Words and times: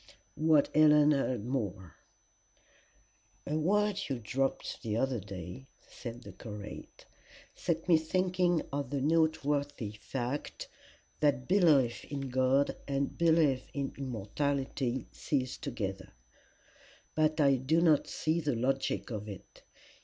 WHAT 0.33 0.69
HELEN 0.75 1.11
HEARD 1.11 1.45
MORE 1.45 1.95
"A 3.45 3.55
word 3.55 3.99
you 4.09 4.17
dropped 4.17 4.81
the 4.81 4.97
other 4.97 5.19
day," 5.19 5.67
said 5.85 6.23
the 6.23 6.31
curate, 6.31 7.05
"set 7.53 7.87
me 7.87 7.97
thinking 7.97 8.63
of 8.73 8.89
the 8.89 8.99
note 8.99 9.43
worthy 9.45 9.91
fact 9.91 10.69
that 11.19 11.47
belief 11.47 12.03
in 12.05 12.29
God 12.29 12.75
and 12.87 13.15
belief 13.15 13.69
in 13.75 13.93
immortality 13.95 15.05
cease 15.11 15.55
together. 15.55 16.11
But 17.13 17.39
I 17.39 17.57
do 17.57 17.79
not 17.79 18.07
see 18.07 18.39
the 18.41 18.55
logic 18.55 19.11
of 19.11 19.29
it. 19.29 19.61